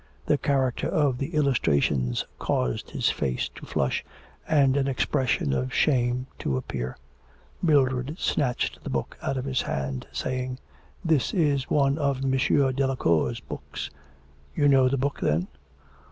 The 0.25 0.39
character 0.39 0.87
of 0.89 1.19
the 1.19 1.35
illustrations 1.35 2.25
caused 2.39 2.89
his 2.89 3.11
face 3.11 3.49
to 3.53 3.67
flush, 3.67 4.03
and 4.47 4.75
an 4.75 4.87
expression 4.87 5.53
of 5.53 5.71
shame 5.75 6.25
to 6.39 6.57
appear. 6.57 6.97
Mildred 7.61 8.17
snatched 8.17 8.83
the 8.83 8.89
book 8.89 9.15
out 9.21 9.37
of 9.37 9.45
his 9.45 9.61
hand, 9.61 10.07
saying: 10.11 10.57
'That 11.05 11.35
is 11.35 11.69
one 11.69 11.99
of 11.99 12.23
M. 12.25 12.31
Delacour's 12.31 13.41
books.' 13.41 13.91
'You 14.55 14.67
know 14.67 14.89
the 14.89 14.97
book, 14.97 15.19
then?' 15.19 15.47